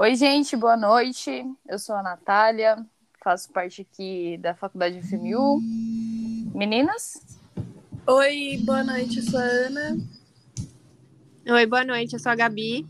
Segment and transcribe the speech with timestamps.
[0.00, 1.44] Oi, gente, boa noite.
[1.68, 2.86] Eu sou a Natália,
[3.20, 5.60] faço parte aqui da Faculdade FMU.
[6.54, 7.36] Meninas?
[8.06, 9.98] Oi, boa noite, eu sou a Ana.
[11.50, 12.86] Oi, boa noite, eu sou a Gabi.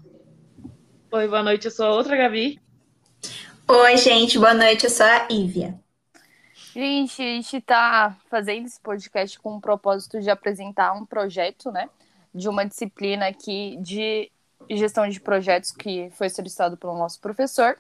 [1.11, 2.61] Oi, boa noite, eu sou a outra Gabi.
[3.67, 5.81] Oi, gente, boa noite, eu sou a Ívia.
[6.75, 11.89] Gente, a gente está fazendo esse podcast com o propósito de apresentar um projeto, né?
[12.35, 14.31] De uma disciplina aqui de
[14.77, 17.79] gestão de projetos que foi solicitado pelo nosso professor.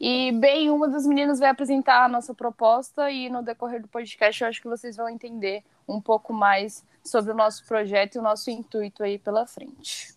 [0.00, 4.42] E, bem, uma das meninas vai apresentar a nossa proposta e no decorrer do podcast
[4.42, 8.22] eu acho que vocês vão entender um pouco mais sobre o nosso projeto e o
[8.22, 10.14] nosso intuito aí pela frente.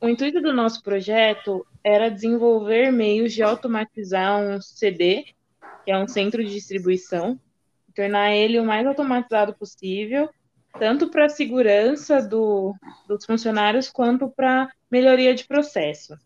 [0.00, 5.24] O intuito do nosso projeto era desenvolver meios de automatizar um CD,
[5.84, 7.40] que é um centro de distribuição,
[7.94, 10.28] tornar ele o mais automatizado possível
[10.78, 12.74] tanto para a segurança do,
[13.06, 16.18] dos funcionários quanto para melhoria de processo.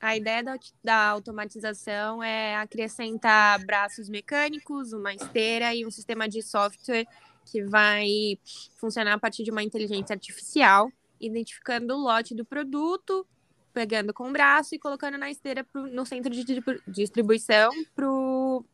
[0.00, 6.42] A ideia da, da, automatização é acrescentar braços mecânicos, uma esteira e um sistema de
[6.42, 7.06] software
[7.46, 8.38] que vai
[8.76, 13.26] funcionar a partir de uma inteligência artificial, identificando o lote do produto,
[13.72, 16.44] pegando com o braço e colocando na esteira pro, no centro de
[16.86, 18.64] distribuição para o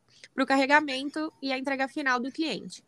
[0.46, 2.82] carregamento e a entrega final do cliente.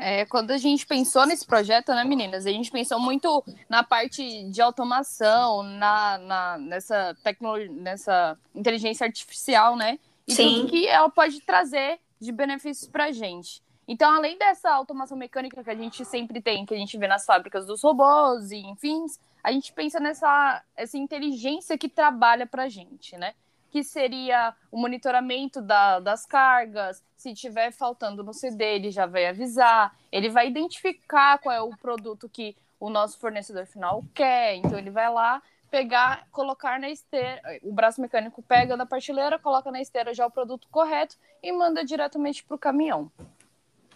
[0.00, 4.44] É, quando a gente pensou nesse projeto, né, meninas, a gente pensou muito na parte
[4.44, 9.98] de automação, na, na nessa tecnologia, nessa inteligência artificial, né?
[10.26, 10.60] E Sim.
[10.60, 13.60] tudo que ela pode trazer de benefícios para a gente.
[13.88, 17.24] Então, além dessa automação mecânica que a gente sempre tem, que a gente vê nas
[17.24, 19.04] fábricas dos robôs e enfim,
[19.42, 23.34] a gente pensa nessa essa inteligência que trabalha para a gente, né?
[23.70, 27.02] Que seria o monitoramento da, das cargas.
[27.16, 29.94] Se tiver faltando no CD, ele já vai avisar.
[30.10, 34.56] Ele vai identificar qual é o produto que o nosso fornecedor final quer.
[34.56, 37.40] Então, ele vai lá pegar, colocar na esteira.
[37.62, 41.84] O braço mecânico pega da partilheira, coloca na esteira já o produto correto e manda
[41.84, 43.10] diretamente para o caminhão.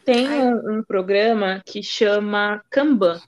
[0.04, 3.20] Tem um, um, programa que chama Kanban,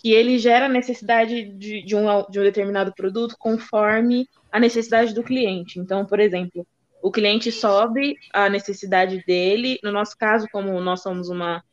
[0.00, 5.24] que ele gera necessidade de, de, um, de um determinado produto conforme a necessidade do
[5.24, 5.80] cliente.
[5.80, 6.64] Então, por exemplo,
[7.02, 9.78] o cliente sobe a necessidade dele.
[9.82, 11.64] No nosso caso, como nós somos uma.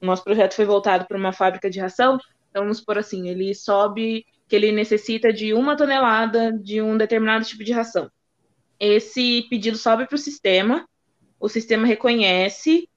[0.00, 2.18] O nosso projeto foi voltado para uma fábrica de ração,
[2.50, 7.44] então vamos por assim, ele sobe que ele necessita de uma tonelada de um determinado
[7.44, 8.10] tipo de ração.
[8.80, 10.84] Esse pedido sobe para o sistema,
[11.38, 12.88] o sistema reconhece,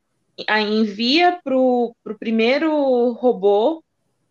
[0.49, 3.84] envia para o primeiro robô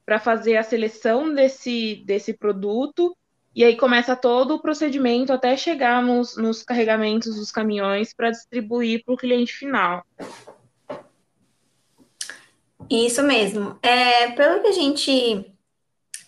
[0.04, 3.16] para fazer a seleção desse, desse produto
[3.54, 9.04] e aí começa todo o procedimento até chegar nos, nos carregamentos dos caminhões para distribuir
[9.04, 10.04] para o cliente final.
[12.91, 13.78] Isso mesmo.
[13.81, 15.53] É, pelo que a gente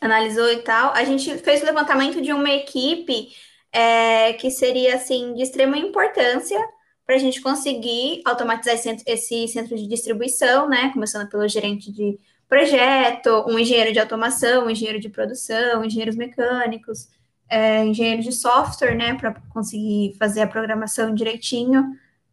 [0.00, 3.31] analisou e tal, a gente fez o levantamento de uma equipe
[3.72, 6.59] é, que seria assim de extrema importância
[7.04, 8.75] para a gente conseguir automatizar
[9.06, 10.91] esse centro, de distribuição, né?
[10.92, 17.08] Começando pelo gerente de projeto, um engenheiro de automação, um engenheiro de produção, engenheiros mecânicos,
[17.48, 21.84] é, engenheiros de software, né, para conseguir fazer a programação direitinho,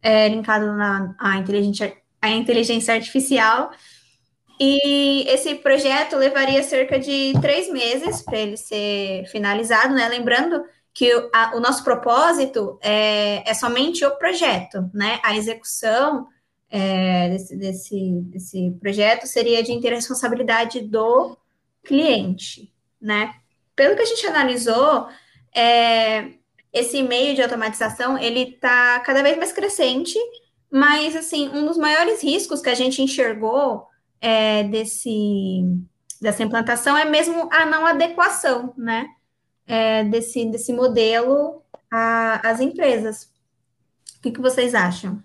[0.02, 3.70] é, linkado na a inteligência, a inteligência artificial.
[4.60, 10.08] E esse projeto levaria cerca de três meses para ele ser finalizado, né?
[10.08, 15.18] Lembrando que a, o nosso propósito é, é somente o projeto, né?
[15.24, 16.28] A execução
[16.76, 21.38] é, desse, desse, desse projeto seria de interresponsabilidade do
[21.84, 23.32] cliente, né?
[23.76, 25.06] Pelo que a gente analisou,
[25.54, 26.32] é,
[26.72, 30.18] esse meio de automatização, ele está cada vez mais crescente,
[30.68, 33.86] mas, assim, um dos maiores riscos que a gente enxergou
[34.20, 35.62] é, desse,
[36.20, 39.06] dessa implantação é mesmo a não adequação, né,
[39.64, 43.30] é, desse, desse modelo às empresas.
[44.18, 45.22] O que, que vocês acham?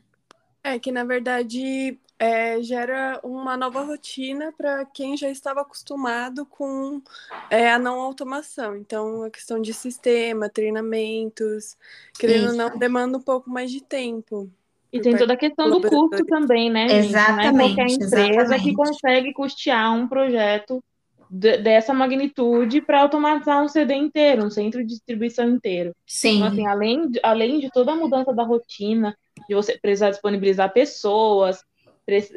[0.63, 7.01] É que, na verdade, é, gera uma nova rotina para quem já estava acostumado com
[7.49, 8.75] é, a não automação.
[8.75, 11.77] Então, a questão de sistema, treinamentos,
[12.19, 14.49] querendo ou não, demanda um pouco mais de tempo.
[14.91, 16.85] E tem toda a questão do custo também, né?
[16.97, 17.51] Exatamente.
[17.53, 18.63] Não é qualquer empresa exatamente.
[18.63, 20.83] que consegue custear um projeto
[21.29, 25.95] dessa magnitude para automatizar um CD inteiro, um centro de distribuição inteiro.
[26.07, 26.37] Sim.
[26.37, 29.15] Então, assim, além, de, além de toda a mudança da rotina,
[29.49, 31.61] de você precisar disponibilizar pessoas,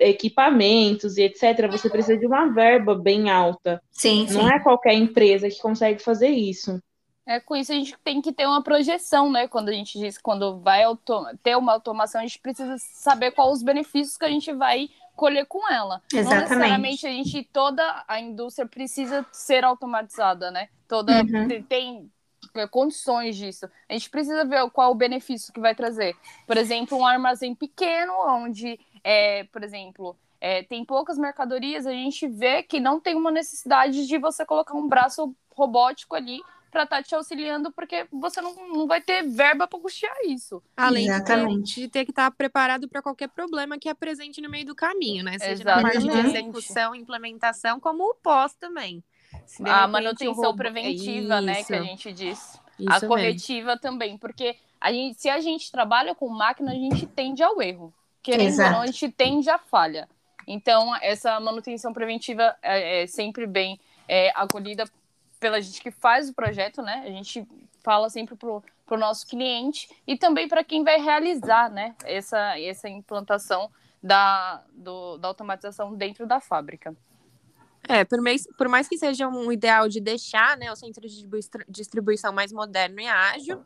[0.00, 3.80] equipamentos e etc., você precisa de uma verba bem alta.
[3.90, 4.52] Sim, Não sim.
[4.52, 6.82] é qualquer empresa que consegue fazer isso.
[7.24, 9.46] É, com isso a gente tem que ter uma projeção, né?
[9.46, 10.82] Quando a gente diz que quando vai
[11.42, 15.46] ter uma automação, a gente precisa saber quais os benefícios que a gente vai colher
[15.46, 16.02] com ela.
[16.12, 16.24] Exatamente.
[16.34, 20.68] Não necessariamente a gente, toda a indústria precisa ser automatizada, né?
[20.88, 21.62] Toda Uhum.
[21.62, 22.10] tem
[22.70, 23.68] condições disso.
[23.88, 26.16] A gente precisa ver qual o benefício que vai trazer.
[26.46, 32.26] Por exemplo, um armazém pequeno, onde, é, por exemplo, é, tem poucas mercadorias, a gente
[32.26, 36.40] vê que não tem uma necessidade de você colocar um braço robótico ali
[36.72, 40.62] para estar te auxiliando, porque você não, não vai ter verba para custear isso.
[40.74, 41.80] Além de ter, Exatamente.
[41.82, 45.38] de ter que estar preparado para qualquer problema que apresente no meio do caminho, né?
[45.38, 46.36] Seja na parte de Exatamente.
[46.38, 49.04] execução, implementação, como o pós também.
[49.44, 52.38] A repente o manutenção robô- preventiva, né, que a gente diz.
[52.78, 53.08] isso a mesmo.
[53.08, 57.60] corretiva também, porque a gente, se a gente trabalha com máquina, a gente tende ao
[57.62, 57.92] erro.
[58.22, 58.72] Querendo ou Exato.
[58.72, 60.08] não, a gente tende à falha.
[60.46, 63.78] Então, essa manutenção preventiva é, é sempre bem
[64.08, 64.84] é, acolhida
[65.38, 67.02] pela gente que faz o projeto, né?
[67.04, 67.46] A gente
[67.82, 71.94] fala sempre pro, pro nosso cliente e também para quem vai realizar, né?
[72.04, 73.70] Essa, essa implantação
[74.02, 76.94] da, do, da automatização dentro da fábrica.
[77.88, 81.08] É, por mais, por mais que seja um ideal de deixar né, o centro de
[81.08, 83.64] distribui- distribuição mais moderno e ágil,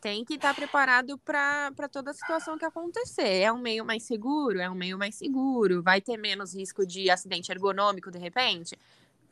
[0.00, 3.40] tem que estar preparado para toda a situação que acontecer.
[3.40, 4.60] É um meio mais seguro?
[4.60, 5.82] É um meio mais seguro.
[5.82, 8.78] Vai ter menos risco de acidente ergonômico, de repente?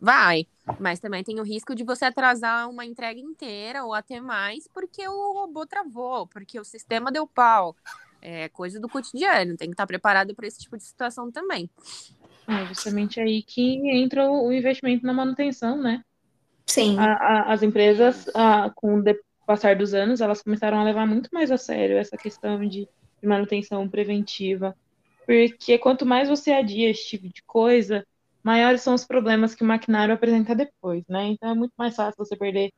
[0.00, 0.46] Vai.
[0.80, 5.06] Mas também tem o risco de você atrasar uma entrega inteira ou até mais porque
[5.06, 7.76] o robô travou, porque o sistema deu pau.
[8.22, 9.56] É coisa do cotidiano.
[9.56, 11.68] Tem que estar preparado para esse tipo de situação também.
[12.48, 16.02] É justamente aí que entra o investimento na manutenção, né?
[16.66, 16.98] Sim.
[16.98, 19.04] A- a- as empresas, ah, com o
[19.46, 22.88] passar dos anos, elas começaram a levar muito mais a sério essa questão de,
[23.22, 24.74] de manutenção preventiva.
[25.26, 28.04] Porque quanto mais você adia esse tipo de coisa,
[28.44, 31.26] maiores são os problemas que o maquinário apresenta depois, né?
[31.28, 32.70] Então é muito mais fácil você perder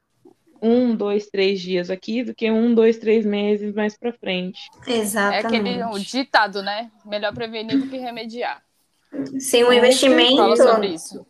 [0.62, 4.61] um, dois, três dias aqui do que um, dois, três meses mais para frente.
[4.87, 5.46] É Exatamente.
[5.46, 6.90] aquele o ditado, né?
[7.05, 8.62] Melhor prevenir do que remediar.
[9.40, 11.26] Sim, o Fala investimento, sobre isso.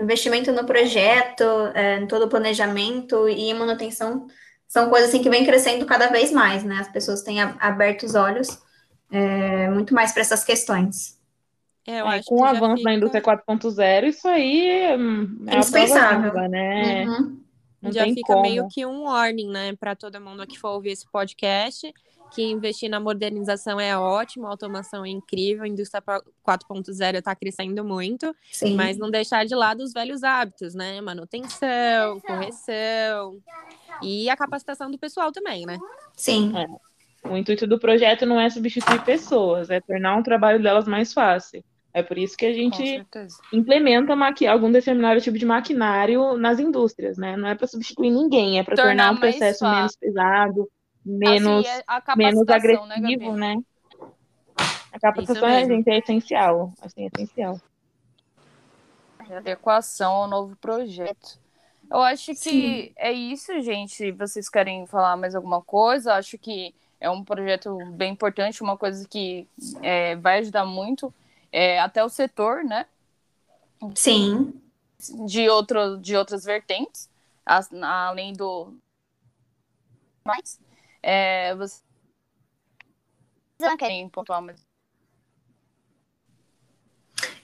[0.00, 1.44] investimento no projeto,
[1.74, 4.26] é, em todo o planejamento e manutenção
[4.66, 6.76] são coisas assim que vem crescendo cada vez mais, né?
[6.80, 8.58] As pessoas têm aberto os olhos
[9.10, 11.20] é, muito mais para essas questões.
[11.86, 15.56] É, eu É, com que o avanço da fica- indústria 4.0, isso aí hum, é
[15.56, 16.32] Indispensável.
[16.48, 17.04] né?
[17.06, 17.38] Uhum.
[17.82, 18.42] Não já tem fica como.
[18.42, 21.92] meio que um warning, né, para todo mundo que for ouvir esse podcast,
[22.34, 26.02] que investir na modernização é ótimo, a automação é incrível, a indústria
[26.42, 28.74] 4.0 está crescendo muito, Sim.
[28.74, 33.38] mas não deixar de lado os velhos hábitos, né, manutenção, correção
[34.02, 35.78] e a capacitação do pessoal também, né?
[36.16, 36.52] Sim.
[37.24, 41.62] O intuito do projeto não é substituir pessoas, é tornar o trabalho delas mais fácil.
[41.94, 43.06] É por isso que a gente
[43.52, 47.36] implementa maqui- algum determinado tipo de maquinário nas indústrias, né?
[47.36, 49.76] Não é para substituir ninguém, é para Tornar tornar o processo fácil.
[49.76, 50.68] menos pesado,
[51.04, 53.30] menos, assim, a menos né, agressivo, Gabi?
[53.32, 53.56] né?
[54.92, 56.72] A capacitação, é, gente, é essencial.
[56.80, 57.60] Assim, é essencial.
[59.18, 61.38] Adequação ao novo projeto.
[61.90, 62.92] Eu acho que Sim.
[62.96, 63.94] é isso, gente.
[63.94, 68.76] Se vocês querem falar mais alguma coisa, acho que é um projeto bem importante, uma
[68.76, 69.46] coisa que
[69.82, 71.12] é, vai ajudar muito
[71.50, 72.86] é, até o setor, né?
[73.94, 74.54] Sim.
[75.26, 77.10] De, outro, de outras vertentes,
[77.44, 78.74] as- além do.
[80.24, 80.60] Mas,
[81.02, 81.82] é, você.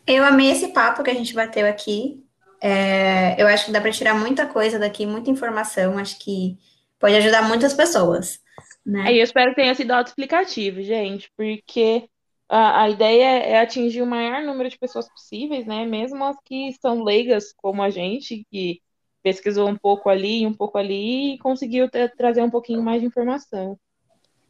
[0.06, 2.25] Eu amei esse papo que a gente bateu aqui.
[2.60, 5.99] É, eu acho que dá para tirar muita coisa daqui, muita informação.
[5.99, 6.58] Acho que
[6.99, 8.40] pode ajudar muitas pessoas,
[8.85, 9.02] né?
[9.06, 12.09] Aí eu espero que tenha sido autoexplicativo, gente, porque
[12.49, 15.85] a, a ideia é atingir o maior número de pessoas possíveis, né?
[15.85, 18.80] Mesmo as que são leigas, como a gente, que
[19.22, 23.06] pesquisou um pouco ali, um pouco ali, e conseguiu tra- trazer um pouquinho mais de
[23.08, 23.78] informação.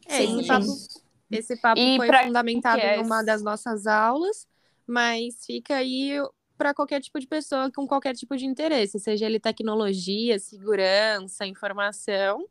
[0.05, 0.75] É, Sim, esse papo,
[1.31, 4.47] esse papo E foi fundamentado quer- numa das nossas aulas,
[4.87, 6.13] mas fica aí
[6.57, 12.45] para qualquer tipo de pessoa com qualquer tipo de interesse, seja ele tecnologia, segurança, informação.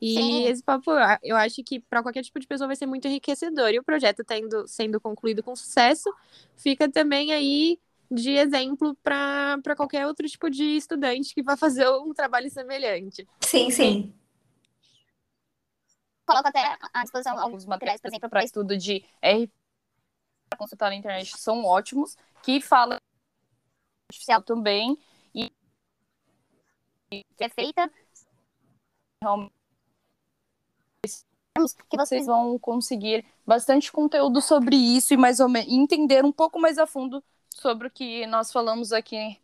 [0.00, 0.46] E Sim.
[0.46, 0.90] esse papo,
[1.22, 3.70] eu acho que para qualquer tipo de pessoa vai ser muito enriquecedor.
[3.70, 6.12] E o projeto tendo, sendo concluído com sucesso,
[6.56, 7.78] fica também aí
[8.10, 13.26] de exemplo para qualquer outro tipo de estudante que vai fazer um trabalho semelhante.
[13.40, 14.14] Sim, sim.
[16.26, 19.50] coloco até à disposição alguns materiais, por exemplo, para estudo de R
[20.48, 23.00] para consultar na internet são ótimos, que fala
[24.08, 24.98] artificial também
[25.34, 25.50] e
[27.10, 27.90] que é feita
[29.22, 29.52] realmente
[31.88, 36.60] que vocês vão conseguir bastante conteúdo sobre isso e mais ou menos entender um pouco
[36.60, 37.24] mais a fundo
[37.56, 39.40] sobre o que nós falamos aqui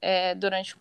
[0.00, 0.76] é, durante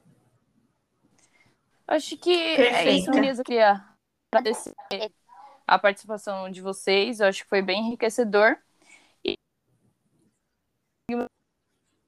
[1.87, 3.11] acho que é isso, Perfeita.
[3.11, 3.39] meninas.
[3.39, 3.85] Eu queria
[4.33, 4.73] agradecer
[5.67, 7.19] a participação de vocês.
[7.19, 8.57] Eu acho que foi bem enriquecedor.
[9.25, 9.35] E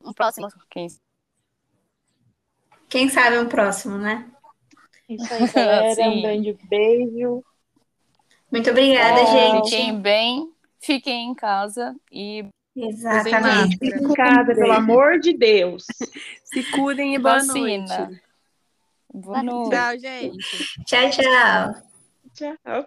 [0.03, 0.47] um próximo.
[2.87, 4.31] Quem sabe um próximo, né?
[5.09, 6.01] Isso aí, galera.
[6.09, 7.43] Um grande beijo.
[8.51, 9.33] Muito obrigada, Tchau.
[9.33, 9.69] gente.
[9.69, 13.77] Fiquem bem, fiquem em casa e Exatamente.
[13.77, 15.85] Fique em casa, pelo amor de Deus.
[16.43, 18.07] Se cuidem e boa vacina.
[18.07, 18.21] noite.
[19.13, 19.69] Boa noite.
[19.69, 20.83] Tchau, gente.
[20.85, 21.85] Tchau, tchau.
[22.33, 22.83] Tchau.